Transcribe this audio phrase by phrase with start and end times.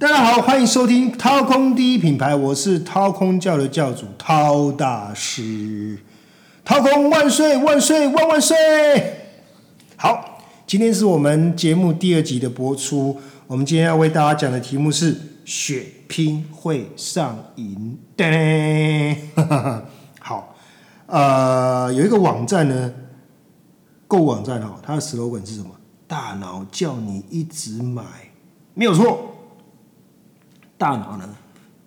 [0.00, 5.98] 大家好，欢迎收听掏空第一品牌，我是掏空教的教主掏大师。
[6.64, 8.56] 掏空万岁万岁万万岁！
[9.96, 10.38] 好，
[10.68, 13.18] 今天是我们节目第二集的播出。
[13.48, 17.98] 我们今天要为大家讲的题目是血拼会上瘾。
[18.16, 19.16] 噔，
[20.20, 20.54] 好，
[21.06, 22.94] 呃，有一个网站呢，
[24.06, 25.70] 购物网站哦，它的 slogan 是什么？
[26.06, 28.04] 大脑叫你一直买，
[28.74, 29.27] 没有错。
[30.78, 31.28] 大脑呢，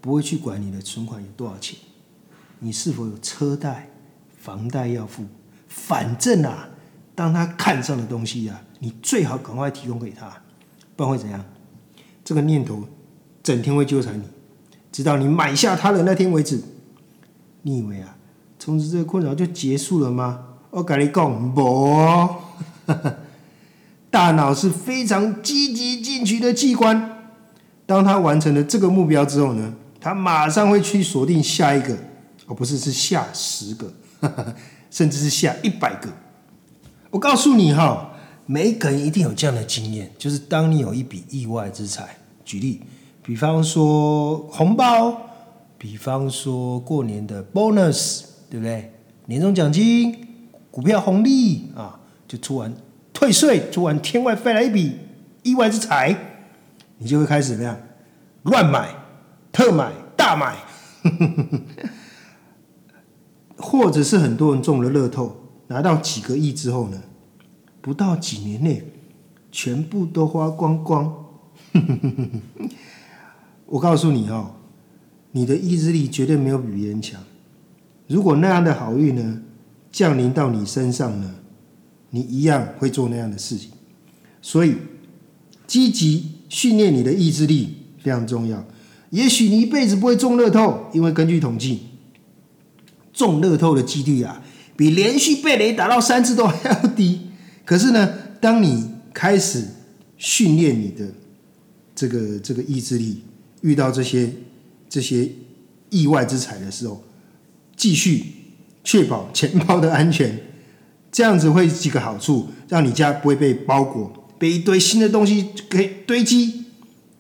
[0.02, 1.80] 不会去管你的存款有多少钱，
[2.60, 3.90] 你是否有车贷、
[4.38, 5.24] 房贷要付。
[5.70, 6.68] 反正啊，
[7.16, 10.30] 当他看上的东西啊，你最好赶快提供给他，
[10.98, 11.44] 不然会怎样？
[12.26, 12.84] 这个念头
[13.42, 14.24] 整天会纠缠你，
[14.92, 16.62] 直到你买下他的那天为止。
[17.62, 18.18] 你以为啊，
[18.60, 20.48] 从此这个困扰就结束了吗？
[20.70, 22.28] 我跟你讲，不，
[24.10, 27.11] 大脑是非常积极进取的器官。
[27.92, 31.94] 当他完成了这个目标之后呢，他马上会去锁定下一个，
[32.48, 33.92] 而不是是下十个，
[34.90, 36.08] 甚至是下一百个。
[37.10, 38.14] 我告诉你哈，
[38.46, 42.82] 每一个人一定有这样的经验，就是当你有一笔意外之财，举例，
[43.22, 45.22] 比方说红包，
[45.78, 48.94] 比方说过年的 bonus，对不对？
[49.26, 50.16] 年终奖金、
[50.72, 52.74] 股票红利啊，就突然
[53.12, 54.98] 退税，突然天外飞来一笔
[55.44, 56.31] 意外之财。
[57.02, 57.76] 你就会开始怎么样？
[58.44, 58.96] 乱买、
[59.52, 60.56] 特买、大买，
[63.58, 65.36] 或者是很多人中了乐透，
[65.68, 67.02] 拿到几个亿之后呢？
[67.82, 68.84] 不到几年内，
[69.52, 71.26] 全部都花光光。
[73.66, 74.56] 我告诉你哦，
[75.32, 77.20] 你的意志力绝对没有比别人强。
[78.08, 79.42] 如果那样的好运呢
[79.92, 81.34] 降临到你身上呢，
[82.12, 83.72] 你一样会做那样的事情。
[84.42, 84.78] 所以，
[85.66, 86.41] 积极。
[86.52, 88.62] 训练你的意志力非常重要。
[89.12, 91.80] 也许你一辈子不会中乐透，因为根据统计，
[93.14, 94.44] 中乐透的几率啊，
[94.76, 97.22] 比连续被雷打到三次都还要低。
[97.64, 99.66] 可是呢，当你开始
[100.18, 101.08] 训练你的
[101.96, 103.24] 这个这个意志力，
[103.62, 104.30] 遇到这些
[104.90, 105.30] 这些
[105.90, 107.02] 意外之财的时候，
[107.78, 108.26] 继续
[108.84, 110.38] 确保钱包的安全，
[111.14, 114.12] 这样子会几个好处，让你家不会被包裹。
[114.42, 116.66] 被一堆新的东西给堆积，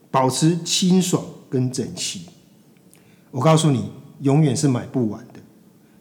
[0.09, 2.21] 保持清爽跟整齐。
[3.29, 5.39] 我告诉你，永远是买不完的，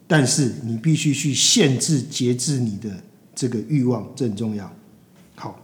[0.07, 2.89] 但是你必须去限制、节制你的
[3.35, 4.73] 这个欲望，这很重要。
[5.35, 5.61] 好，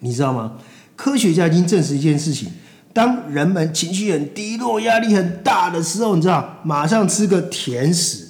[0.00, 0.56] 你知道吗？
[0.96, 2.48] 科学家已经证实一件事情：
[2.94, 8.28] 当人们情绪很低落、压力很大的时候，你知道，马上吃个甜食，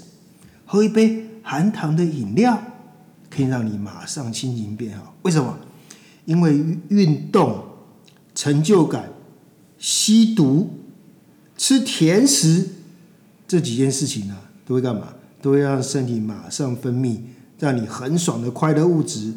[0.65, 2.61] 喝一杯含糖的饮料，
[3.31, 5.15] 可以让你马上心情变好。
[5.23, 5.57] 为什么？
[6.27, 7.65] 因为运动、
[8.35, 9.11] 成就感、
[9.79, 10.69] 吸毒、
[11.57, 12.69] 吃甜食
[13.49, 15.15] 这几件事情呢，都会干嘛？
[15.41, 17.21] 都会让身体马上分泌
[17.59, 19.33] 让你很爽的快乐物质，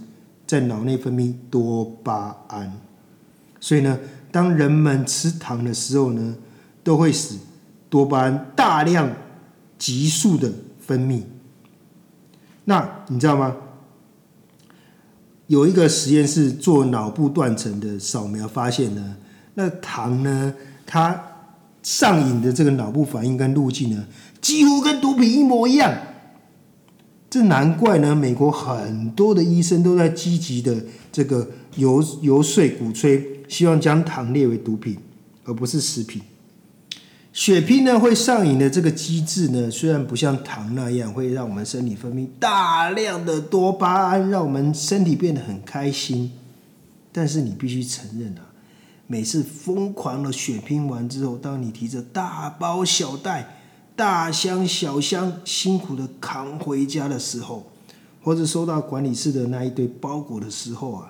[0.48, 2.74] 在脑内分泌多巴胺。
[3.60, 4.00] 所以呢，
[4.32, 6.36] 当人们吃糖的时候呢，
[6.84, 7.36] 都会使
[7.90, 9.12] 多巴胺大量、
[9.78, 11.22] 急速的分泌。
[12.66, 13.56] 那你知道吗？
[15.50, 19.16] 有一个实验室做脑部断层的扫描，发现呢，
[19.56, 20.54] 那糖呢，
[20.86, 21.20] 它
[21.82, 24.06] 上瘾的这个脑部反应跟路径呢，
[24.40, 25.92] 几乎跟毒品一模一样。
[27.32, 34.98] 这难怪呢，美国很多的医生都在积极的这个游游说、鼓吹，希望将糖列为毒品，
[35.46, 36.22] 而不是食品。
[37.40, 46.34] 血拼呢会上瘾的这个机制呢，虽然不像糖那样会让我们身体分泌大量的多巴胺，让我们身体变得很开心，
[47.14, 48.44] 但是你必须承认啊，
[49.08, 53.62] 每次疯狂的血拼完之后，当你提着大包小袋、
[53.96, 57.72] 大箱小箱辛苦的扛回家的时候，
[58.22, 61.10] 或者收到管理室的那一堆包裹的时候啊，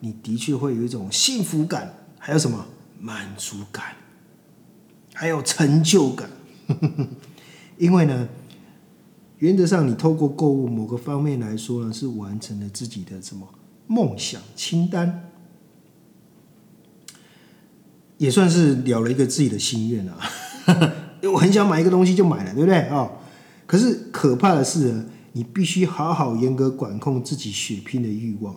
[0.00, 2.64] 你的确会有一种幸福感，还有什么
[2.98, 3.84] 满足感。
[5.14, 6.28] 还有成就感，
[7.78, 8.28] 因为呢，
[9.38, 13.46] 原则上你透过购物某个方面来说呢，是完成了自己的什么
[13.86, 15.30] 梦想清单，
[18.18, 20.18] 也算是了了一个自己的心愿啊。
[21.32, 23.10] 我很想买一个东西就买了，对不对啊？
[23.66, 28.56] 可是可怕的是呢，你必须好好严格管控自己血拼的欲望，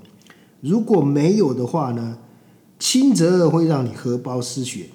[0.62, 2.18] 如果没有的话呢，
[2.80, 4.88] 轻则会让你荷包失血。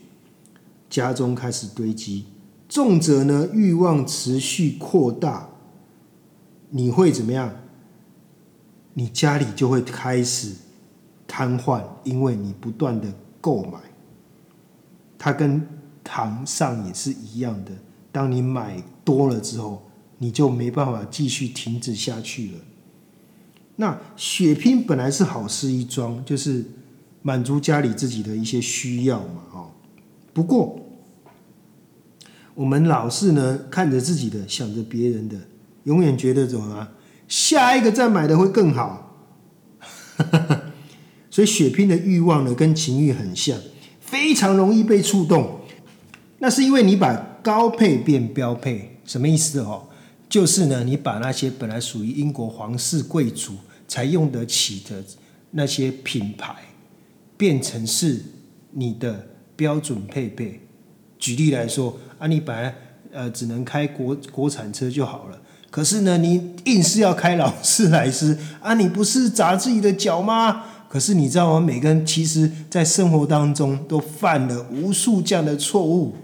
[0.90, 2.26] 家中开始堆积，
[2.68, 5.48] 重则呢欲望持续扩大，
[6.68, 7.54] 你会怎么样？
[8.94, 10.52] 你家里就会开始
[11.26, 13.78] 瘫痪，因为你不断的购买。
[15.16, 15.64] 它跟
[16.02, 17.70] 糖上也是一样的。
[18.10, 19.82] 当你买多了之后，
[20.18, 22.58] 你就没办法继续停止下去了。
[23.76, 26.64] 那血拼本来是好事一桩，就是
[27.22, 29.70] 满足家里自己的一些需要嘛，哦。
[30.32, 30.79] 不过
[32.54, 35.36] 我们老是呢看着自己的，想着别人的，
[35.84, 36.92] 永远觉得怎么啊？
[37.28, 39.06] 下一个再买的会更好。
[41.30, 43.56] 所以血拼的欲望呢，跟情欲很像，
[44.00, 45.60] 非常容易被触动。
[46.40, 49.84] 那是因为你把高配变标配，什么意思哦？
[50.28, 53.54] 就是呢，你把那些本来属于英国皇室贵族
[53.86, 55.04] 才用得起的
[55.52, 56.54] 那些品牌，
[57.36, 58.20] 变成是
[58.72, 60.60] 你的标准配备。
[61.20, 62.74] 举例来说，啊，你本来
[63.12, 65.38] 呃只能开国国产车就好了，
[65.70, 70.64] 可是呢，你硬是要开劳斯莱斯，啊，你不是砸自己的脚吗？
[70.88, 71.64] 可是你知道吗？
[71.64, 76.16] 每个人其实在生活当中都犯了无数这样的错误，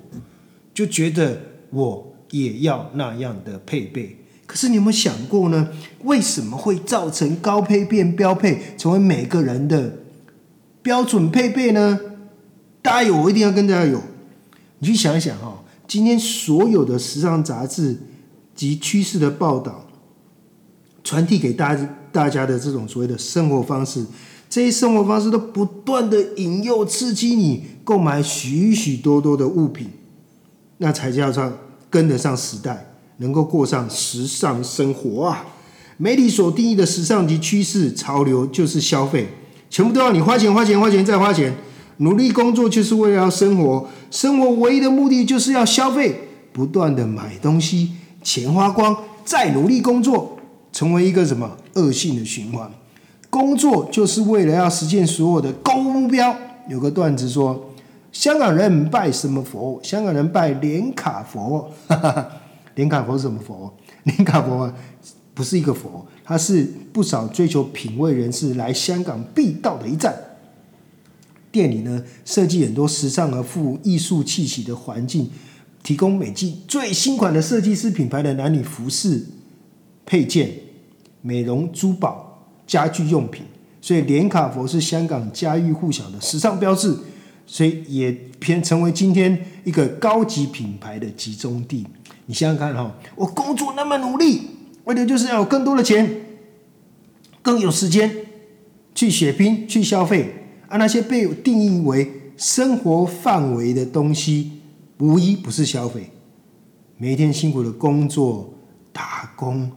[0.75, 1.39] 就觉得
[1.71, 2.13] 我。
[2.33, 4.17] 也要那样的配备，
[4.47, 5.69] 可是你有没有想过呢？
[6.03, 9.93] 为什么会造成高配变标配，成为每个人的
[10.83, 12.01] 标准配备呢？
[12.83, 14.03] 大家有，我一定要跟大家有。
[14.79, 17.99] 你去想一想哈，今天所有的时尚杂志
[18.55, 19.87] 及趋势的报道，
[21.03, 24.05] 传递给大家大家的这种所谓的生活方式，
[24.49, 29.89] 这些生活方式都不断的引诱刺激你购买许许多多的物品，
[30.79, 31.53] 那才叫上。
[31.89, 35.47] 跟得上时代，能够过上时尚生活啊！
[35.97, 39.29] 媒体所定义的时尚及趋势潮流就是消费，
[39.71, 41.57] 全部都要你花钱花钱花钱再花钱，
[41.99, 50.39] 努力工作就是为了要生活，生活唯一的目的就是要消费，不断的买东西，钱花光再努力工作，
[50.73, 52.71] 成为一个什么恶性的循环？
[53.31, 56.35] 工作就是为了要实现所有的高目标。
[56.69, 57.71] 有个段子说。
[58.13, 59.79] 香港人拜什么佛？
[59.83, 61.71] 香港人拜连卡佛。
[61.87, 62.27] 哈 哈
[62.75, 63.71] 连卡佛是什么佛？
[64.05, 64.73] 连卡佛
[65.35, 70.15] 不是一个佛，它是不少追求品味人士来香港必到的一站。
[71.57, 75.31] 店里呢，设计很多时尚而富艺术气息的环境，
[75.83, 79.25] 提供每季最新款的设计师品牌的男女服饰、
[80.05, 80.51] 配件、
[81.23, 83.43] 美容珠宝、家居用品。
[83.81, 86.95] 所以，连卡佛是香港家喻户晓的时尚标志。
[87.49, 88.11] 所以也
[88.41, 91.87] 偏成为今天一个高级品牌的集中地。
[92.27, 94.43] 你想想看哈，我工作那么努力，
[94.83, 96.23] 为的就是要有更多的钱，
[97.43, 98.13] 更有时间
[98.97, 100.46] 去血拼、去消费。
[100.69, 104.53] 而那些被定义为生活范围的东西，
[104.99, 106.11] 无一不是消费。
[106.97, 108.55] 每一天辛苦的工作、
[108.93, 109.71] 打工，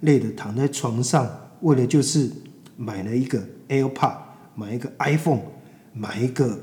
[0.00, 1.28] 累的躺在床上，
[1.60, 2.30] 为的就是
[2.76, 4.14] 买了一个 AirPod，
[4.54, 5.42] 买一个 iPhone，
[5.92, 6.60] 买一个。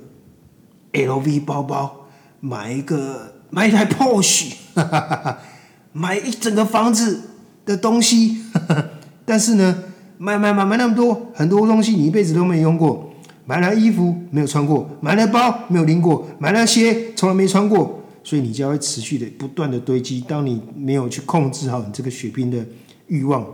[0.93, 2.05] LV 包包，
[2.39, 4.53] 买一个买一台 Porsche，
[5.91, 7.19] 买一整个房子
[7.65, 8.43] 的东西，
[9.25, 9.85] 但是呢，
[10.19, 13.11] 买买买买那么多很多东西，你一辈子都没用过，
[13.45, 20.21] 买来衣服没有穿过，买来包没有拎过，买来鞋从来没穿过，所以你就会持续的不断的堆积。
[20.21, 22.65] 当你没有去控制好你这个血拼的
[23.07, 23.45] 欲望，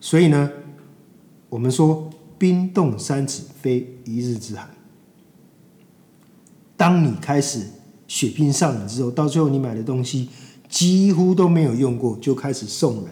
[0.00, 0.48] 所以呢，
[1.48, 4.70] 我们说冰冻三尺非一日之寒。
[6.76, 7.66] 当你开始
[8.06, 10.28] 血拼上瘾之后，到最后你买的东西
[10.68, 13.06] 几乎都没有用过，就开始送人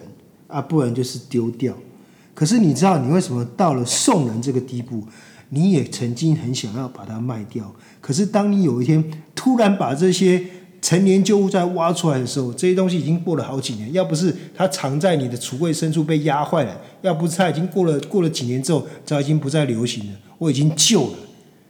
[0.47, 1.75] 啊，不然就是丢掉。
[2.33, 5.03] 可是你知道你为什么到了送人这个地步？
[5.53, 7.73] 你也曾经很想要把它卖掉。
[7.99, 9.03] 可是当你有一天
[9.35, 10.41] 突然把这些
[10.81, 13.91] 陈年旧物再挖出来的时候，这些东西已经过了好几年。
[13.93, 20.19] 要不是它藏在你的橱柜深处被压坏了，要不是它已经过了过了几年之后，早已经不再流行了。
[20.37, 21.17] 我已经旧了。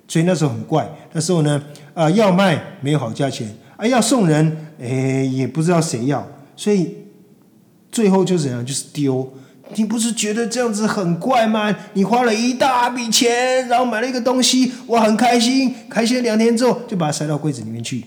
[0.07, 1.61] 所以那时候很怪，那时候呢，
[1.93, 6.95] 啊，要卖没有好价钱，啊，要送人，哎，也不知道谁要，所以
[7.91, 9.33] 最后就怎样，就是丢。
[9.75, 11.75] 你不是觉得这样子很怪吗？
[11.93, 18.05] 你花了一大笔钱，然后买了一个东西，我很开心，开心两天之后就把它塞到柜子里面去。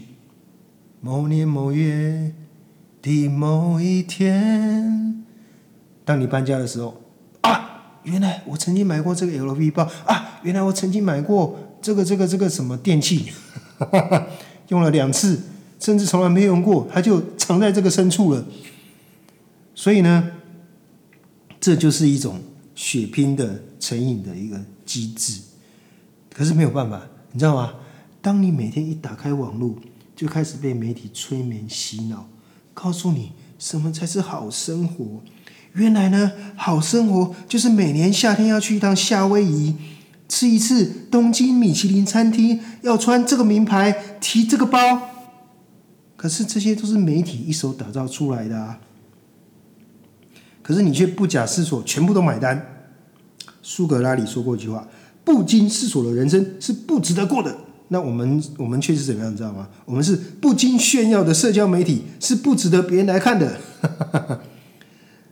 [1.00, 2.32] 某年某月
[3.02, 5.24] 的某一天，
[6.04, 7.00] 当你搬家的时候，
[7.42, 11.58] 啊，原来我曾经买过这个 LV 包，啊，原来我曾经买过。
[11.84, 13.30] 这个这个这个什么电器，
[14.68, 15.38] 用了两次，
[15.78, 18.42] 甚至从来没用过，它就藏在这个深处了。
[19.74, 20.30] 所以呢，
[21.64, 22.38] 这就是一种
[22.74, 25.40] 血拼的成瘾的一个机制。
[26.30, 27.00] 可是没有办法，
[27.32, 27.72] 你知道吗？
[28.20, 29.74] 当你每天一打开网络，
[30.14, 32.28] 就开始被媒体催眠洗脑，
[32.74, 35.22] 告诉你什么才是好生活。
[35.72, 39.74] 原来呢，好生活就是每年夏天要去一趟夏威夷。
[40.28, 45.00] 吃一次东京米其林餐厅，要穿这个名牌，提这个包。
[46.14, 48.80] 可是这些都是媒体一手打造出来的啊。
[50.64, 52.88] 可是你却不假思索，全部都买单。
[53.62, 54.88] 苏格拉底说过一句话
[55.22, 57.54] ：“不经思索的人生是不值得过的。”
[57.88, 59.68] 那我们我们却是怎么样，你知道吗？
[59.84, 63.60] 我们是不经炫耀的社交媒体，是不值得别人来看的。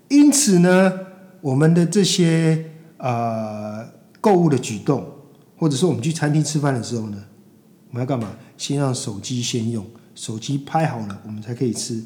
[0.09, 0.93] 因此呢，
[1.41, 2.67] 我们的这些
[2.99, 3.83] 啊
[4.21, 5.03] 购物的举动，
[5.57, 7.17] 或者说我们去餐厅吃饭的时候呢，
[7.89, 8.37] 我们要干嘛？
[8.59, 9.85] 先让手机先用，
[10.15, 12.05] 手机拍好了，我们才可以吃。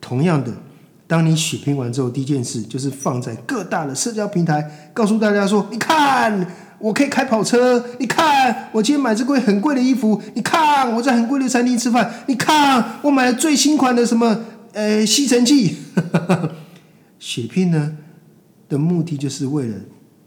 [0.00, 0.52] 同样的。
[1.08, 6.46] 当你血拼完之后，第一件事就是放在各大的社交平台，告诉大家说：“你看，
[6.78, 14.38] 我可以开跑车；你看，我今天买这贵很贵的衣服；你看，我在很贵的餐厅吃饭；你看，我买了最新款的什么
[14.74, 15.78] 呃吸尘器。
[17.18, 17.96] ”血拼呢
[18.68, 19.76] 的目的就是为了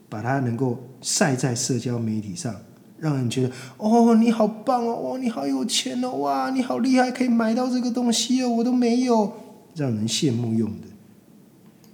[0.10, 2.56] 把它能够晒在社交媒体上，
[2.98, 5.14] 让人觉得：“哦，你好棒哦！
[5.14, 6.10] 哦，你好有钱哦！
[6.14, 9.32] 哇，你好厉害，可以买到这个东西哦，我都没有。”
[9.76, 10.88] 让人羡慕用的，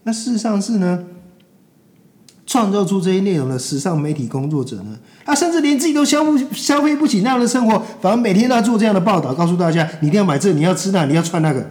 [0.03, 1.05] 那事实上是呢，
[2.45, 11.69] 创造出这些内容的时尚媒体工作者呢，他甚至连自己都消不消费不起那样的生活，反而每天都要做这样的报道，告诉大家你一定要买这，你要吃那，你要穿那个。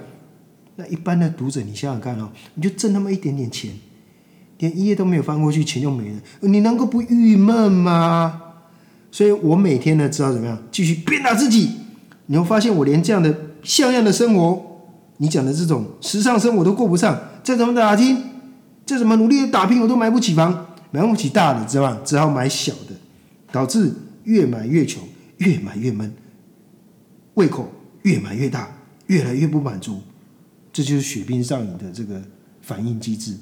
[0.76, 3.72] 那一般的读者，你想想看哦，你就挣那么一点点钱，
[4.58, 8.42] 连一页都没有翻过去，钱就没了，你能够不郁闷吗？
[9.10, 11.70] 所以我每天呢，知道怎么样继续鞭打自己，
[12.26, 14.75] 你会发现我连这样的像样的生活。
[15.18, 18.22] 你讲的这种时尚生活都过不上，再怎么打拼，
[18.84, 21.98] 再怎么努力的打拼，我都买不起房，买不起大的，知道吧？
[22.04, 22.94] 只好买小的，
[23.50, 23.92] 导致
[24.24, 25.02] 越买越穷，
[25.38, 26.12] 越买越闷，
[27.34, 28.68] 胃口越买越大，
[29.06, 30.00] 越来越不满足，
[30.72, 32.20] 这就是血拼上瘾的这个
[32.60, 33.36] 反应机制，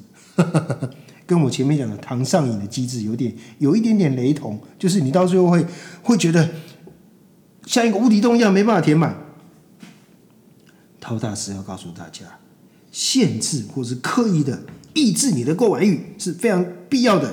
[1.27, 5.67] 跟我前面讲的糖上瘾的机制有点有一点点雷同，就是你到最后会
[6.03, 6.49] 会觉得
[7.67, 9.24] 像一个无底洞一样，没办法填满。
[11.05, 12.25] 陶大师要告诉大家，
[12.91, 14.63] 限制或是刻意的
[14.95, 17.31] 抑制你的购买欲是非常必要的。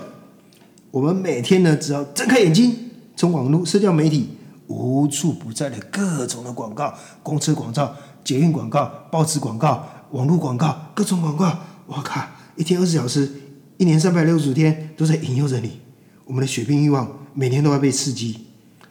[0.92, 2.76] 我们每天呢，只要睁开眼睛，
[3.16, 4.32] 从网络、社交媒体
[4.68, 12.22] 无处不在的各种的广告、公车广告、捷运广告、报纸广告、网络广告、各种广告，我靠，
[12.58, 13.32] 一天二十小时，
[13.78, 15.80] 一年三百六十五天都在引诱着你。
[16.26, 18.38] 我们的血拼欲望每天都要被刺激，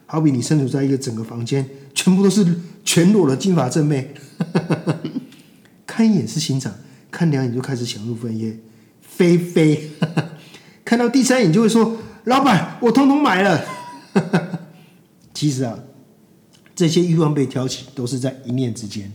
[0.07, 2.43] 好比你身处在一个整个房间，全部都是
[2.93, 4.13] 全裸的金发正妹。
[5.87, 6.75] 看一眼是欣赏，
[7.09, 8.59] 看两眼就开始想入非非，
[9.01, 9.91] 飞飞。
[10.85, 13.65] 看到第三眼就会说：“老板，我通通买了。”
[15.33, 15.79] 其实啊，
[16.75, 19.13] 这些欲望被挑起都是在一念之间。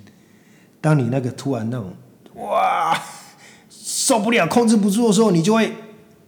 [0.79, 1.93] 当你那个突然那种
[2.35, 2.97] 哇
[3.69, 5.73] 受不了、控制不住的时候，你就会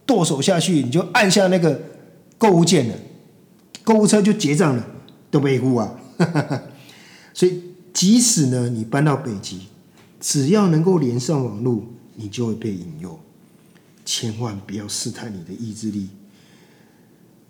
[0.04, 1.80] 剁手下去，你就按下那个
[2.36, 2.94] 购物键了，
[3.84, 4.86] 购物车就结账了，
[5.30, 5.94] 都被呼啊！
[7.38, 7.62] 所以。
[7.90, 9.62] 即使呢，你搬到北极，
[10.20, 11.82] 只要能够连上网络，
[12.14, 13.18] 你就会被引诱。
[14.04, 16.08] 千万不要试探你的意志力。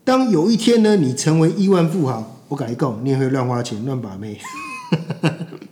[0.04, 4.40] 当有一天呢，你成为亿万富豪，我敢告你也会乱花钱、乱把妹。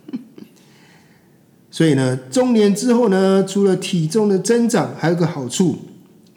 [1.71, 5.79] 所以呢，中年之后呢，除了体重的增长，还有个好处，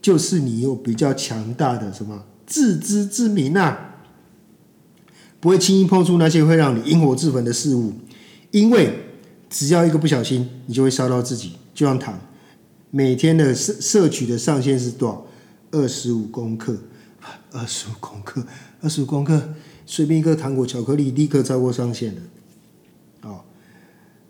[0.01, 3.88] 就是你有比较强大的什么自知之明啊，
[5.39, 7.93] 不会轻易碰触那些会让你引火自焚的事物。
[8.51, 8.93] 因为
[9.49, 11.53] 只要一个不小心，你就会烧到自己。
[11.73, 12.19] 就像糖，
[12.91, 15.25] 每天的摄摄取的上限是多少？
[15.71, 16.75] 二十五公克，
[17.51, 18.43] 二十五公克，
[18.81, 19.53] 二十五公克，
[19.85, 22.21] 随便一个糖果、巧克力，立刻超过上限了。
[23.21, 23.41] 哦，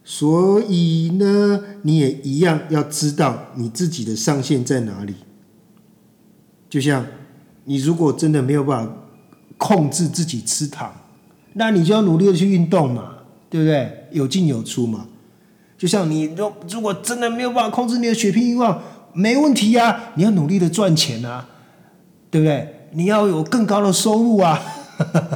[0.03, 5.15] 所以呢，你也一样要知道你自己的上限在哪里。
[6.69, 7.07] 就像
[7.63, 8.93] 你如果真的没有办法
[9.59, 10.91] 控制自己吃糖，
[11.53, 13.17] 那你就要努力的去运动嘛。
[13.51, 14.05] 对不对？
[14.11, 15.07] 有进有出嘛。
[15.75, 18.79] 就像你，如如果真的没有办法控制你的血拼欲望，
[19.11, 20.11] 没问题呀。
[20.13, 21.49] 你要努力的赚钱啊，
[22.29, 22.87] 对不对？
[22.91, 24.61] 你要有更高的收入啊。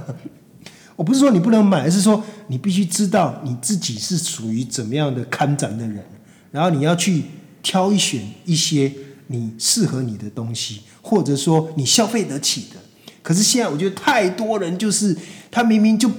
[0.96, 6.06] 我不是说你不能买，而是说你必须知道你自己是属于怎么样的看展的人，
[6.52, 7.24] 然后你要去
[7.64, 8.94] 挑选一些
[9.26, 12.80] 你适合你的东西，或者说你消费得起的。
[13.24, 15.18] 可是现在我觉得太多人就是
[15.50, 16.12] 他明明就。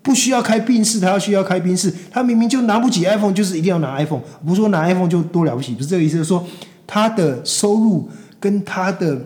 [0.00, 1.92] 不需要开宾士，他要需要开宾士。
[2.10, 4.22] 他明明就拿不起 iPhone，就是一定要拿 iPhone。
[4.42, 6.16] 不是说拿 iPhone 就多了不起，不是这个意思。
[6.16, 6.46] 是说
[6.86, 8.08] 他的收入
[8.40, 9.20] 跟他的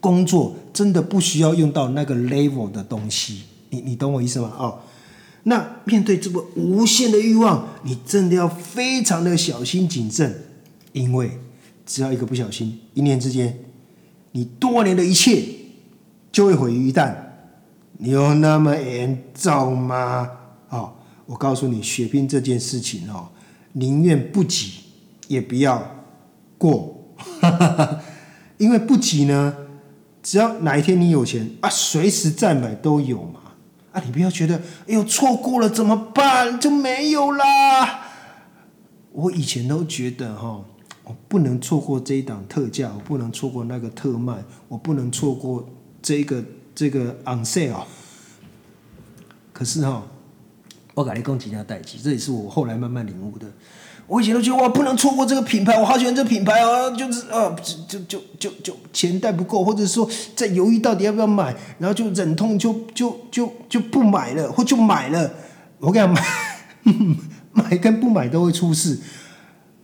[0.00, 3.42] 工作真的不需要用到那个 level 的东西。
[3.70, 4.52] 你你懂我意思吗？
[4.58, 4.80] 哦，
[5.44, 10.42] 那面对这个无限的欲望，你真的要非常的小心谨慎，
[10.92, 11.38] 因为
[11.86, 13.56] 只要一个不小心，一念之间，
[14.32, 15.40] 你多年的一切
[16.32, 17.14] 就会毁于一旦。
[17.98, 20.28] 你有那么严重吗？
[20.70, 20.94] 哦，
[21.26, 23.28] 我告诉你，血拼这件事情哦，
[23.74, 24.72] 宁愿不急
[25.28, 25.80] 也不要
[26.58, 27.14] 过，
[28.58, 29.54] 因为不急呢，
[30.22, 33.40] 只要哪一天你有钱啊，随时再买都有嘛。
[33.92, 34.56] 啊，你不要觉得，
[34.88, 36.58] 哎呦，错过了怎么办？
[36.58, 38.06] 就没有啦。
[39.12, 40.64] 我以前都觉得哈，
[41.04, 45.68] 我不能错过这一档特价，我不能错过那个特卖，我不能错过
[46.02, 46.42] 这个
[46.74, 47.84] 这个 on sale。
[49.52, 50.02] 可是哈，
[50.94, 53.46] 我改你讲几家代机，这也是我后来慢慢领悟的。
[54.08, 57.54] 我以前都觉得哇，不能错过这个品牌，我好喜欢这品牌哦，就是呃，
[57.88, 65.32] 就就就就钱带不够，或者说在犹豫到底要不要买，然后就忍痛就就就就不买了，或就买了。
[65.78, 66.24] 我跟你讲，
[67.52, 68.98] 买 买跟不买都会出事。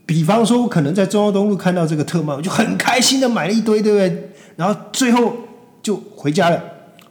[0.05, 4.33] 比方说，我可能在中央东路看到这个特卖，我就很开心的买了一堆，对不对？
[4.57, 5.33] 然后最后
[5.89, 6.63] 就回家了。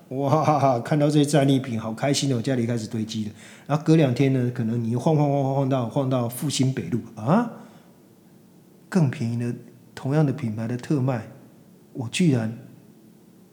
[0.09, 0.79] 哇哈哈！
[0.81, 3.31] 看到这些战利品，好开心的，我家里开始堆积了。
[3.65, 7.53] 然后隔两天呢，可能你晃晃晃晃晃到晃到复兴北路啊，
[8.87, 9.51] 更便宜的
[9.95, 11.27] 同样的品牌的特卖，
[11.91, 12.55] 我居然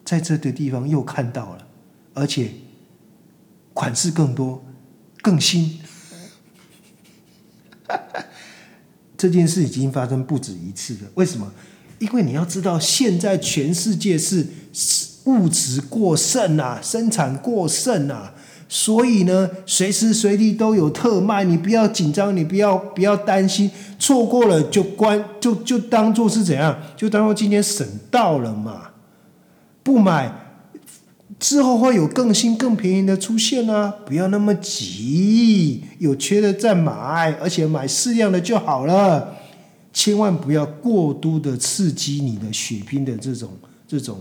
[0.05, 1.67] 在这个地方又看到了，
[2.13, 2.51] 而且
[3.73, 4.63] 款式更多、
[5.23, 5.81] 更新。
[9.17, 11.11] 这件事已经发生不止一次了。
[11.15, 11.51] 为什么？
[11.99, 14.49] 因为你要知道，现在全世界是。
[15.25, 18.35] 物质过剩啊，生产过剩啊，
[18.69, 28.91] 所以呢，随时随地都有特卖，你不要紧张，你不要不要担心，错过了就关就就当做是怎样，就当做今天省到了嘛。
[29.83, 30.31] 不买
[31.39, 39.37] 之后会有更新更便宜的出现啊，不要那么急，有缺的再买，而且买适量的就好了，
[39.93, 43.51] 千万不要过度的刺激你的血拼的这种
[43.89, 44.21] 这种。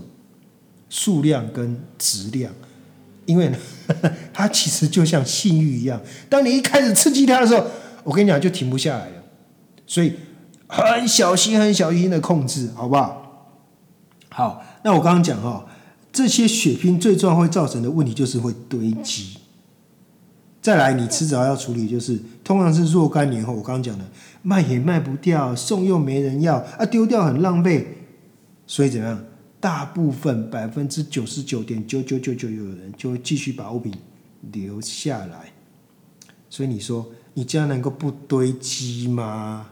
[0.94, 2.52] 数量跟质量，
[3.26, 3.50] 因为
[4.32, 7.66] 它其实就像性欲一样，当你一开始刺激它的时候，
[8.04, 9.14] 我跟你讲就停不下来了。
[9.88, 10.12] 所以
[10.68, 13.58] 很小心、很小心的控制，好不好？
[14.28, 15.66] 好，那我刚刚讲哈，
[16.12, 19.38] 这些血拼最重要会造成的问题就是会堆积。
[20.62, 24.04] 再来，你迟早要处理，就是通常是若干年后，我刚刚讲的
[24.42, 28.06] 卖也卖不掉，送又没人要啊，丢掉很浪费，
[28.64, 29.18] 所以怎样？
[29.64, 33.90] 大部分百分之九十九点九九九九有人就会继续把物品
[34.52, 35.54] 留下来，
[36.50, 39.68] 所以你说你家能够不堆积吗？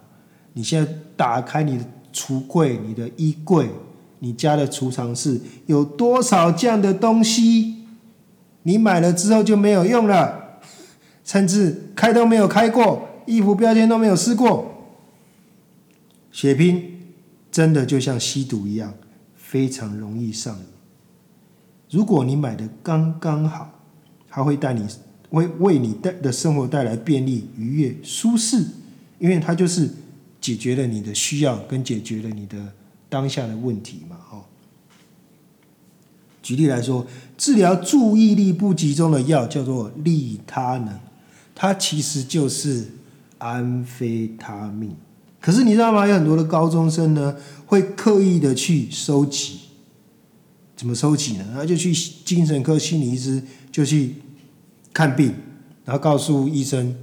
[0.55, 3.68] 你现在打开你的橱柜、你的衣柜、
[4.20, 7.85] 你家的储藏室，有多少这样的东西？
[8.62, 10.61] 你买了之后就没有用了，
[11.22, 14.88] 甚至开都没有开过，衣服标签都没有撕过。
[16.31, 17.12] 血拼
[17.50, 18.94] 真的就像吸毒一样。
[19.52, 20.64] 非常容易上瘾。
[21.90, 23.70] 如果你买的刚刚好，
[24.26, 24.82] 它会带你
[25.28, 28.64] 为为你带的生活带来便利、愉悦、舒适，
[29.18, 29.90] 因为它就是
[30.40, 32.72] 解决了你的需要，跟解决了你的
[33.10, 34.16] 当下的问题嘛。
[34.30, 34.44] 哦，
[36.42, 40.98] 举例来说，治疗注意力不集中的药叫做利他能，
[41.54, 42.86] 它其实就是
[43.36, 44.96] 安非他命。
[45.42, 46.07] 可是你知道吗？
[46.07, 49.59] 有很多的高中生呢，会刻意的去收集，
[50.76, 51.44] 怎么收集呢？
[51.52, 54.14] 他就去精神科心理医师就去
[54.94, 55.35] 看病，
[55.85, 56.94] 然后告诉医生，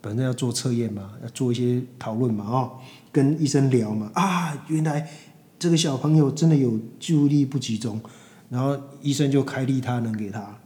[0.00, 2.72] 反正要做测验嘛，要做一些讨论嘛，哦，
[3.10, 5.10] 跟医生聊嘛，啊，原来
[5.58, 8.00] 这个小朋友真的有注意力不集中，
[8.48, 10.58] 然后医生就开利他能给他，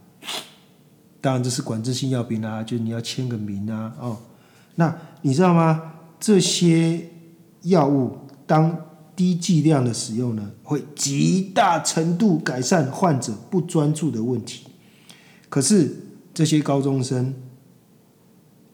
[1.19, 4.17] 当然这是管制性药品啊，就你要签个名啊，哦，
[4.75, 5.93] 那你知道吗？
[6.19, 7.09] 这些
[7.63, 8.77] 药物当
[9.15, 14.65] 低剂量的使用呢，会极大程度改善患者不专注的问题。
[15.49, 15.95] 可是
[16.33, 17.33] 这些高中生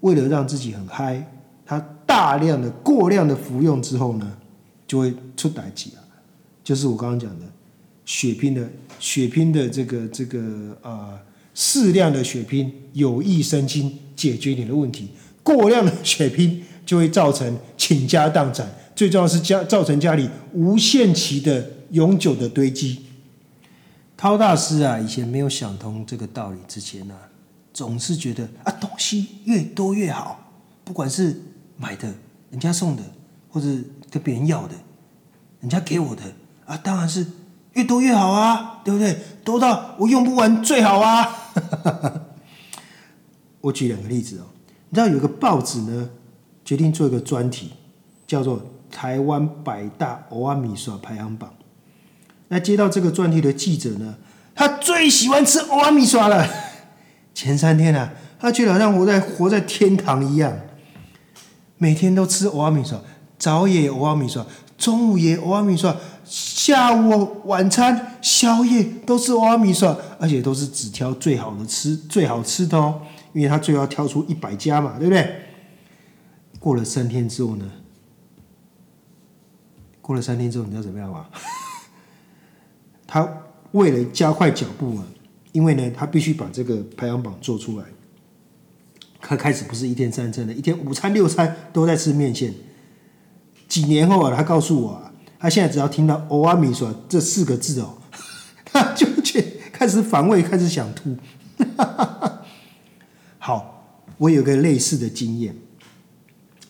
[0.02, 1.32] 为了让自己很嗨，
[1.66, 4.38] 他大量的、过量的服用之后呢，
[4.88, 6.02] 就会出歹疾啊。
[6.64, 7.46] 就是我刚刚讲的
[8.06, 8.68] 血拼的
[9.00, 11.20] 血拼的这个这个啊，
[11.54, 15.08] 适量的血拼有益身心，解决你的问题；
[15.44, 16.64] 过量的血拼。
[16.86, 23.06] 就会造成倾家荡产，最重要是家造成家里无限期的永久的堆积。
[24.16, 27.16] 涛大师啊，以前没有想通这个道理之前呢，
[27.74, 30.40] 总是觉得啊，东西越多越好，
[30.84, 31.42] 不管是
[31.78, 32.08] 买的、
[32.52, 33.04] 人家送的，
[33.50, 33.68] 或者
[34.10, 34.76] 跟别人要的、
[35.60, 36.22] 人家给我的
[36.66, 37.26] 啊，当然是
[37.74, 39.18] 越多越好啊，对不对？
[39.44, 41.52] 多到我用不完最好啊。
[43.60, 44.46] 我举两个例子哦，
[44.90, 46.10] 你知道有个报纸呢？
[46.66, 47.72] 决定做一个专题，
[48.28, 48.58] 叫做
[48.92, 51.50] 《台湾百大欧阿米刷排行榜》。
[52.48, 54.16] 那接到这个专题的记者呢，
[54.54, 56.48] 他最喜欢吃欧阿米刷了。
[57.34, 60.58] 前三天啊，他觉得好像活在活在天堂一样，
[61.78, 63.00] 每天都吃欧阿米刷，
[63.38, 64.46] 早也欧阿米刷，
[64.78, 73.02] 中午也欧阿米刷，下午晚餐宵夜都是欧阿米刷，而且都是只挑最好的吃最好吃的哦，
[73.34, 75.45] 因为他最后要挑出一百家嘛，对不对？
[76.66, 77.72] 过了三天之后呢？
[80.02, 81.28] 过了三天之后，你知道怎么样吗？
[83.06, 85.06] 他为了加快脚步啊，
[85.52, 87.86] 因为呢，他必须把这个排行榜做出来。
[89.22, 92.52] 他开始不是一天三餐的，一天五餐六餐都在吃面线。
[93.68, 97.98] 几年后啊，他告诉我啊，他现在只要听到“欧阿米说”这四个字哦，
[98.66, 99.40] 他就去
[99.72, 101.16] 开始反胃，开始想吐。
[103.38, 105.56] 好，我有个类似的经验。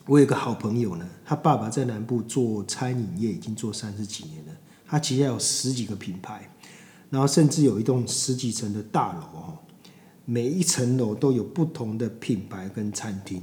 [0.08, 4.52] 我有个好朋友呢，他爸爸在南部做餐饮业，已经做三十几年了。
[4.86, 6.48] 他旗下有十几个品牌，
[7.10, 9.58] 然后甚至有一栋十几层的大楼哦，
[10.24, 13.42] 每一层楼都有不同的品牌跟餐厅，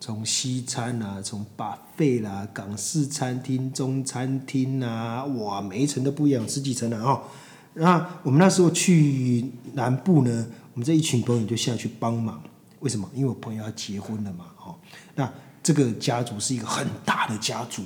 [0.00, 7.20] 从西餐啊，从巴费啦，港式餐厅、中餐厅啊，哇，每一层都不一样，十几层了哦。
[7.74, 12.42] 那我们那时候去南部呢，我们这一群朋友就下去帮忙。
[12.80, 13.06] 为什么？
[13.14, 14.74] 因为我朋友要结婚了嘛，哦，
[15.14, 15.30] 那。
[15.62, 17.82] 这个家族是一个很大的家族，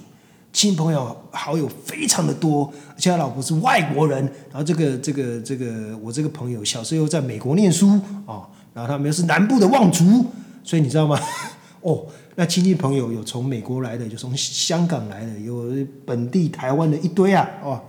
[0.53, 4.25] 亲朋友好友非常的多，而且他老婆是外国人。
[4.51, 10.25] 然后这个这个这个我这个朋友小时候在美国念书哦，然后他们又是南部的望族，
[10.65, 11.21] 所以你知道吗？
[11.83, 15.71] 哦，那亲戚朋友有从美国来的，有从香港来的，有
[16.05, 17.81] 本地台湾的一堆啊，哦，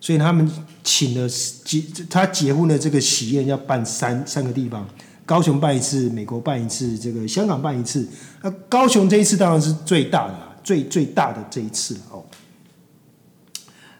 [0.00, 0.50] 所以他们
[0.82, 4.88] 请了结他结婚的这个喜宴要办三三个地方。
[5.24, 8.06] 高雄办一次，美国办一次，这个香港办一次。
[8.42, 12.24] 那高雄这一次当然是最大的，最最大的这一次哦。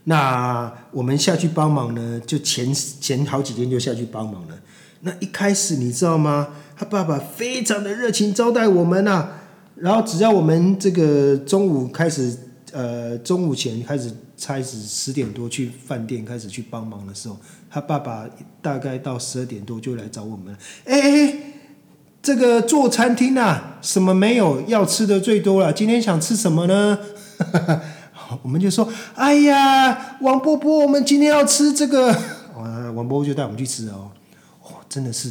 [0.05, 4.59] 那我们下去帮忙呢，就前前好几天就下去帮忙了。
[5.01, 6.49] 那一开始你知道吗？
[6.77, 9.29] 他爸爸非常的热情招待我们呐。
[9.77, 12.37] 然后只要我们这个中午开始，
[12.73, 14.13] 呃，中午前开始。
[14.45, 17.37] 开始十点多去饭店开始去帮忙的时候，
[17.71, 18.27] 他爸爸
[18.61, 20.57] 大概到十二点多就来找我们。
[20.85, 21.37] 哎哎，
[22.23, 25.73] 这个做餐厅啊，什么没有要吃的最多了？
[25.73, 26.99] 今天想吃什么呢？
[28.43, 32.17] 我们就说，哎呀，王波波，我们今天要吃这个。
[32.55, 34.11] 王波波就带我们去吃哦。
[34.65, 35.31] 哇，真的是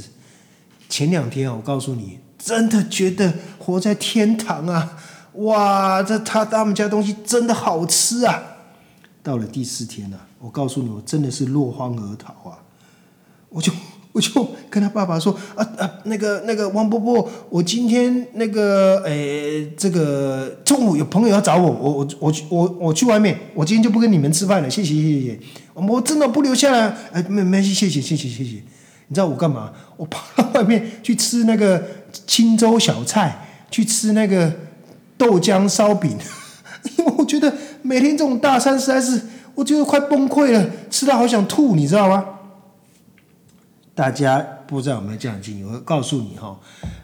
[0.89, 4.97] 前两天我告诉你，真的觉得活在天堂啊！
[5.33, 8.43] 哇，这他他们家东西真的好吃啊！
[9.23, 12.57] 到了第四天了，我告诉你，我真的是落荒而逃啊！
[13.49, 13.71] 我就
[14.13, 25.39] 我就跟他爸爸说啊啊，那个那个王伯伯，我今天那个诶，这个中午有朋友要找我，我我我去我我去外面，我今天就不跟你们吃饭了，谢谢谢谢。
[25.75, 28.63] 我真的不留下来，哎，没没事，谢谢谢谢谢谢。
[29.07, 29.71] 你知道我干嘛？
[29.97, 31.81] 我跑到外面去吃那个
[32.25, 34.51] 青州小菜，去吃那个
[35.17, 36.17] 豆浆烧饼，
[36.97, 37.53] 因为我觉得。
[37.83, 39.21] 每天这种大餐实在是，
[39.55, 42.25] 我觉得快崩溃了，吃到好想吐，你知道吗？
[43.93, 45.63] 大家不知道有没有这样经历？
[45.63, 46.57] 我告诉你哈，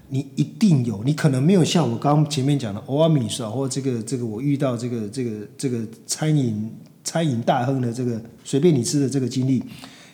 [0.09, 6.71] 你一定有，你可能没有像我刚前面讲的欧阿米索，或这个这个我遇到这个这个这个餐饮
[7.03, 9.61] 餐饮大亨的这个随便你吃的这个经历，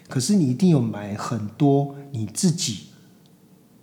[0.09, 2.87] 可是你一定有买很多你自己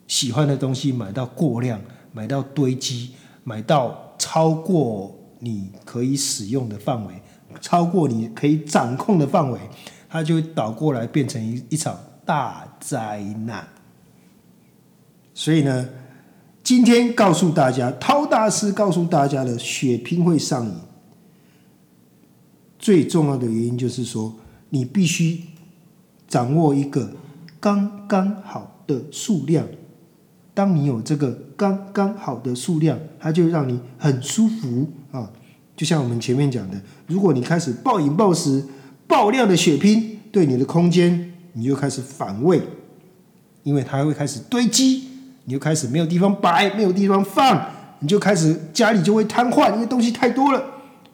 [0.08, 1.80] 喜欢的东西，买到过量，
[2.12, 3.10] 买到堆积，
[3.44, 5.16] 买到超过。
[5.40, 7.20] 你可以使用的范围
[7.60, 9.58] 超过你可以掌控的范围，
[10.08, 13.66] 它就会倒过来变成一一场大灾难。
[15.34, 15.88] 所以呢，
[16.62, 20.74] 今天告诉大家，涛大师告诉大家的血拼会上瘾，
[22.78, 24.36] 最重要的原因就是说，
[24.68, 25.42] 你必须
[26.28, 27.14] 掌握一个
[27.58, 29.66] 刚刚好的数量。
[30.52, 34.88] 当你有这个刚刚好的数量，它就让你很舒服！
[35.80, 38.62] 就像我们前面讲的，如果你开始暴饮暴食、
[39.06, 42.60] 爆量的血拼，对你的空间你就开始反胃，
[43.62, 45.08] 因为它会开始堆积，
[45.46, 47.66] 你就开始没有地方摆、没有地方放，
[48.00, 50.62] 你就开始家里就会瘫痪，因为东西太多了。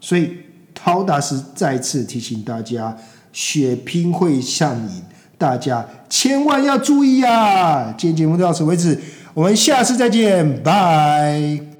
[0.00, 0.36] 所以
[0.74, 2.96] 陶大师再次提醒大家，
[3.32, 5.02] 血拼会上瘾，
[5.38, 7.94] 大家千万要注意啊！
[7.96, 8.98] 今天节目到此为止。
[9.32, 11.75] 我们下次再见，拜。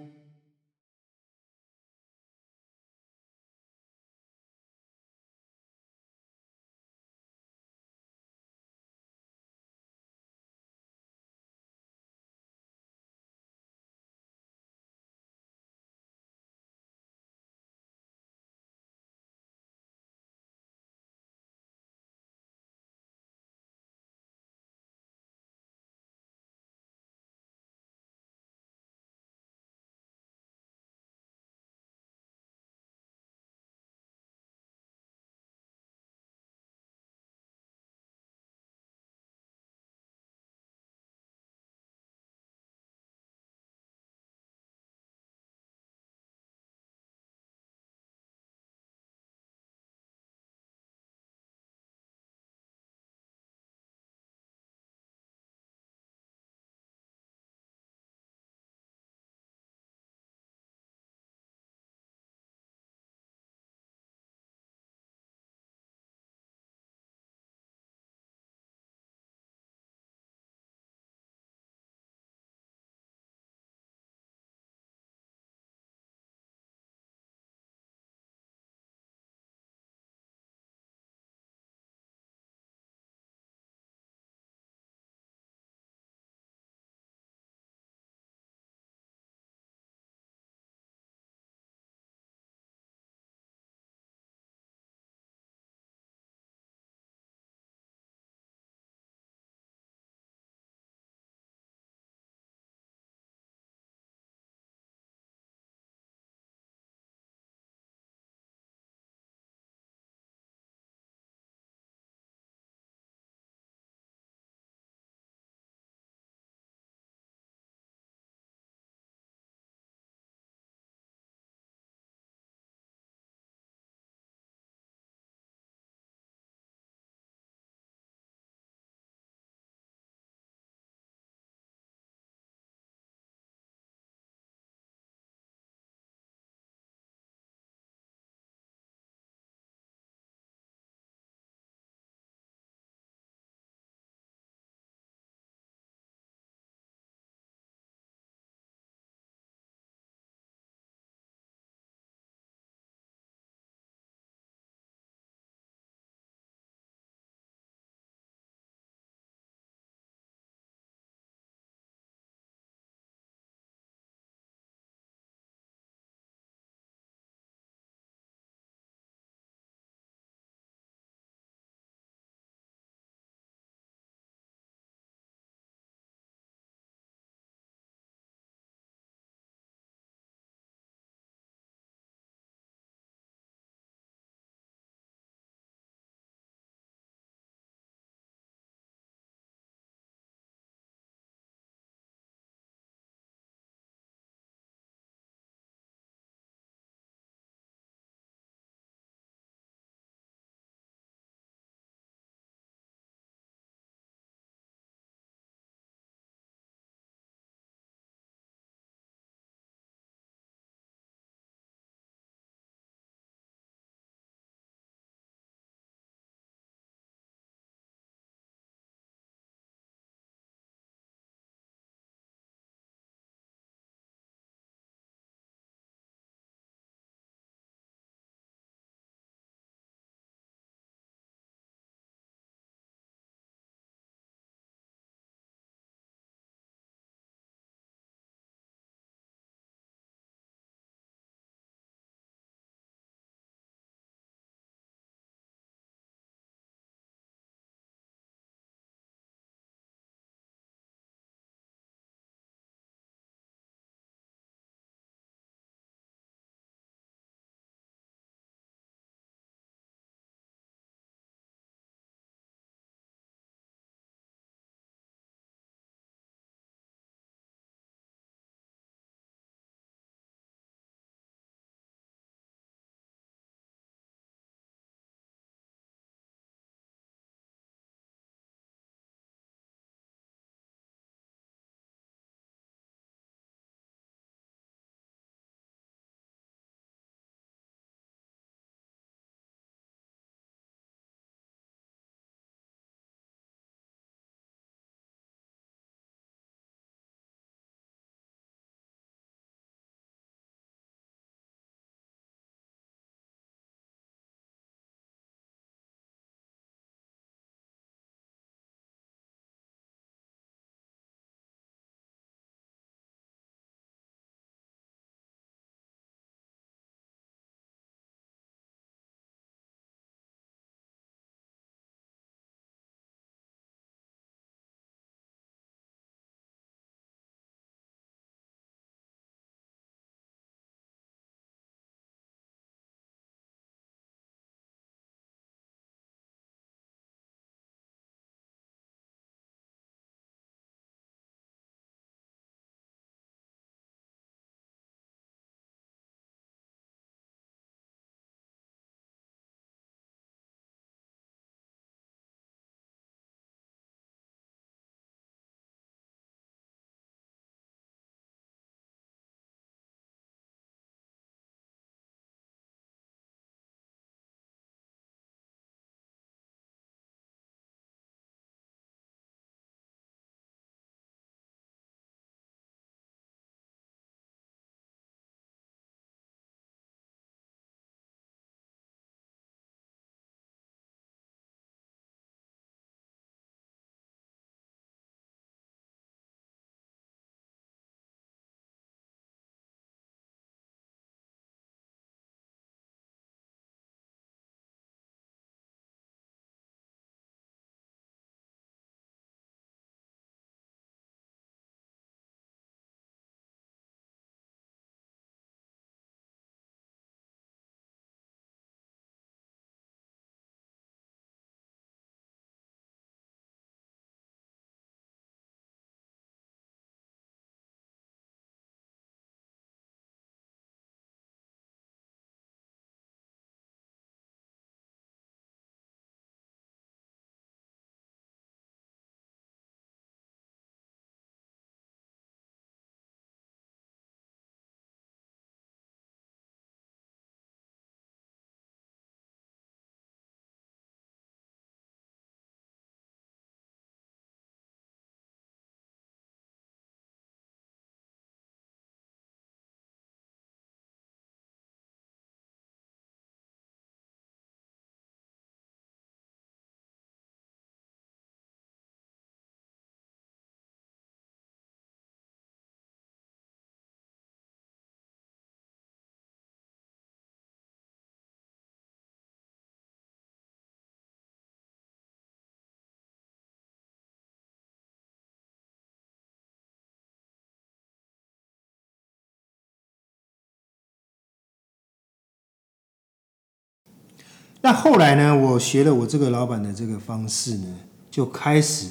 [484.62, 487.77] 那后来呢，我学了我这个老板的这个方式呢，
[488.11, 488.88] 就开始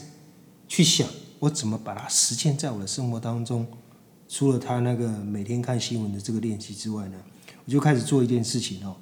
[0.67, 1.07] 去想
[1.39, 3.65] 我怎么把它实践在我的生活当中。
[4.27, 7.17] 除了他那个每天看新闻的这个练习之外呢，
[7.65, 8.95] 我就开始做一件事情哦，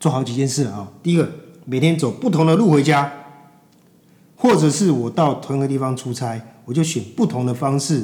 [0.00, 0.90] 做好几件事啊。
[1.02, 1.30] 第一个，
[1.64, 3.12] 每天走不同的路回家，
[4.34, 8.02] 或者是我到同一个地方出差，我就选不同的方式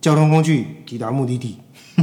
[0.00, 1.58] 交通工具抵达目的地。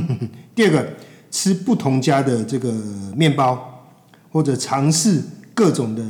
[0.54, 0.94] 第二个，
[1.32, 2.72] 吃不同家的这个
[3.16, 3.71] 面包，
[4.32, 5.22] 或者尝试
[5.54, 6.04] 各种的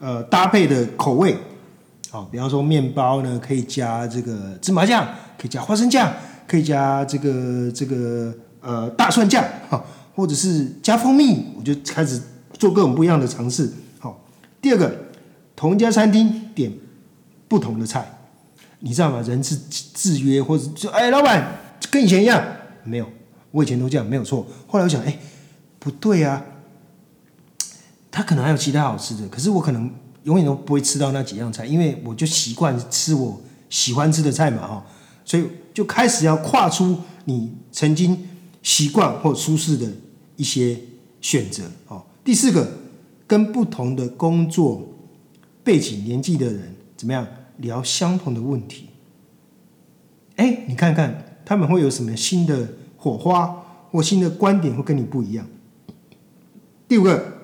[0.00, 1.36] 呃搭配的口味。
[2.10, 5.06] 好，比方说面包呢，可以加这个芝麻酱，
[5.38, 6.12] 可以加花生酱。
[6.48, 13.68] 可以加这个这个呃大蒜酱，哈，或者是加蜂蜜，我就开始做各种不一样的尝试。
[13.98, 14.24] 好，
[14.62, 14.96] 第二个，
[15.56, 16.72] 同一家餐厅点
[17.48, 18.08] 不同的菜，
[18.78, 19.20] 你知道吗？
[19.26, 21.50] 人是制约，或者就哎，老板
[21.90, 22.40] 跟以前一样，
[22.84, 23.08] 没有，
[23.50, 24.46] 我以前都这样，没有错。
[24.68, 25.18] 后来我想，哎，
[25.80, 26.40] 不对啊，
[28.16, 29.90] 他可能还有其他好吃的，可是我可能
[30.22, 34.86] 永远都不会吃到那几样菜，因为我就习惯吃我喜欢吃的菜嘛，哈。
[35.22, 38.26] 所以就开始要跨出你曾经
[38.62, 39.86] 习惯或舒适的
[40.36, 40.78] 一些
[41.20, 42.02] 选择哦。
[42.24, 42.66] 第四个，
[43.26, 44.88] 跟不同的工作
[45.62, 47.26] 背景、年纪的人怎么样
[47.58, 48.88] 聊相同的问题？
[50.36, 55.46] 哎，你看看他们会有什么新的火花或新的观点会跟你不一样。
[56.88, 57.35] 第五个，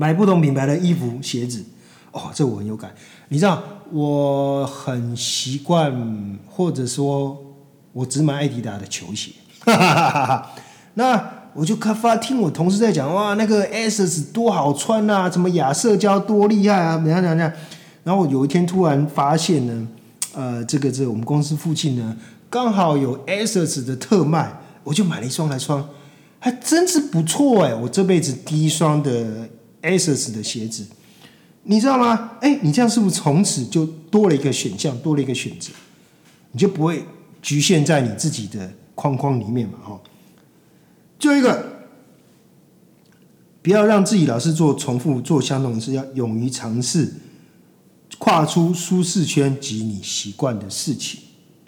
[0.00, 1.64] 买不同品牌的衣服、鞋子。
[2.12, 2.94] 哦，这我很有感。
[3.30, 7.36] 你知道，我很习惯，或者说，
[7.92, 9.32] 我只买艾迪达的球鞋。
[10.94, 17.52] 那我就看发听我同事在讲，哇，那个 S S 多好穿啊，什么亚瑟胶多厉害啊，怎样怎样。
[18.04, 19.88] 然后有一天突然发现呢，
[20.32, 22.16] 呃，这个这我们公司附近呢，
[22.48, 25.84] 刚好有 S S 的特卖，我就买了一双来穿，
[26.38, 29.48] 还真是不错哎，我这辈子第一双的
[29.82, 30.86] Asus 的鞋子。
[31.64, 32.32] 你知道吗？
[32.40, 35.70] 哎，你这样是不是从此就多了一个选项，多了一个选择？
[36.52, 37.04] 你就不会
[37.42, 39.78] 局限在你自己的框框里面嘛？
[39.84, 40.00] 哈。
[41.18, 41.64] 最后一个，
[43.60, 47.12] 不要让自己老是做重复、做相同的事，要勇于尝试，
[48.18, 51.20] 跨出舒适圈及你习惯的事情。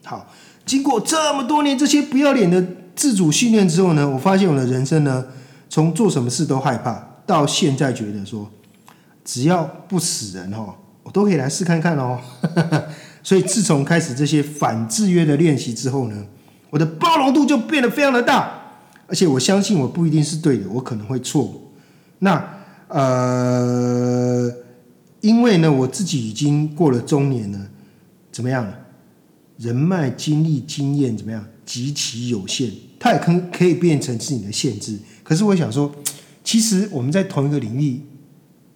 [0.05, 0.33] 好，
[0.65, 2.65] 经过这么多年这些不要脸的
[2.97, 5.27] 自主训练之后呢，我发现我的人生呢，
[5.69, 8.51] 从做什么事都害怕，到现在觉得说。
[9.23, 10.75] 只要不死人哦，
[11.05, 12.19] 我都可以来试看看哦。
[13.23, 16.27] 所以自从开始这些反制约的练习之后呢，
[16.71, 18.59] 我的包容度就变得非常的大。
[19.07, 21.71] 而且我相信我不一定是对的，我可能会错。
[22.21, 22.43] 那
[22.89, 24.51] 呃，
[25.21, 27.59] 因为呢，我自己已经过了中年了，
[28.33, 28.67] 怎么样？
[29.59, 31.45] 人脉、经历、经验怎么样？
[31.65, 34.99] 极其有限，它也可可以变成是你的限制。
[35.23, 35.93] 可是我想说，
[36.51, 38.01] 其实我们在同一个领域。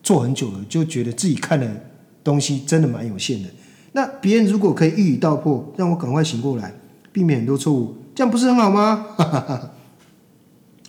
[0.01, 1.67] 做很久了，就觉得自己看的
[2.23, 3.49] 东西真的蛮有限的。
[3.93, 6.73] 那别人如果可以一语道破，让我赶快醒过来，
[7.11, 9.07] 避免很多错误，这样不是很好吗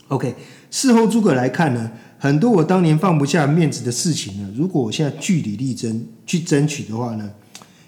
[0.09, 0.35] ？OK，
[0.69, 7.31] 事后诸葛来看呢，很多我当年放不下面子的事情呢，如果我现在据理力争去争取的话呢，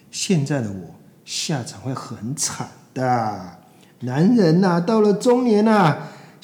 [0.10, 0.96] 现在的我
[1.26, 3.60] 下场会很惨的。
[4.00, 5.98] 男人呐，到了中年呐，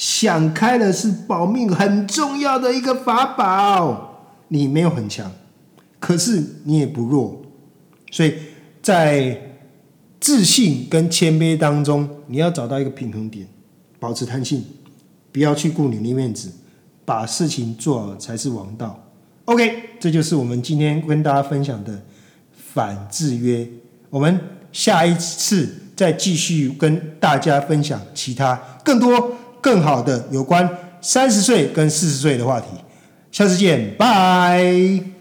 [0.04, 4.26] 想开了是保命很重要的一个法宝。
[4.50, 5.32] 你没有很强，
[5.98, 7.42] 可是你也不弱，
[8.12, 8.36] 所以
[8.82, 9.56] 在
[10.20, 13.48] 自信跟谦卑当中，你要找到一个平衡点，
[13.98, 14.66] 保持弹性，
[15.32, 16.52] 不要去顾你的面子，
[17.06, 19.02] 把事情做好才是王道。
[19.46, 22.04] OK，这就是我们今天跟大家分享的
[22.74, 23.66] 反制约。
[24.10, 24.38] 我们
[24.74, 29.32] 下一次再继续跟大家分享其他更多
[29.64, 30.70] 更好的有关
[31.02, 32.68] 三十岁跟四十岁的话题。
[33.32, 35.13] 下次见，拜。